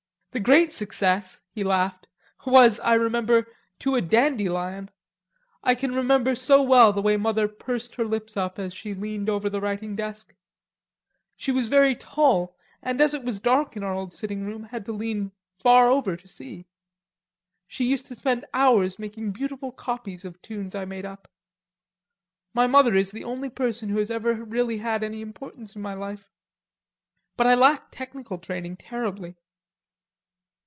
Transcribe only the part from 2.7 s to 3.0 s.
I